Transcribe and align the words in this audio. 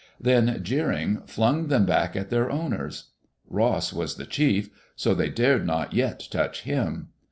Then, 0.19 0.63
jeering, 0.63 1.21
flung 1.27 1.67
them 1.67 1.85
back 1.85 2.15
at 2.15 2.31
their 2.31 2.49
owners. 2.49 3.11
Ross 3.47 3.93
was 3.93 4.15
the 4.15 4.25
chief; 4.25 4.71
so 4.95 5.13
they 5.13 5.29
dared 5.29 5.67
not 5.67 5.93
yet 5.93 6.27
touch 6.31 6.61
him. 6.63 7.09